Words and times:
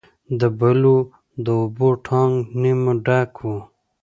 د 0.39 0.41
بلو 0.59 0.97
د 1.45 1.47
اوبو 1.61 1.89
ټانک 2.05 2.33
نیمه 2.61 2.93
ډک 3.05 3.33
و. 3.47 3.51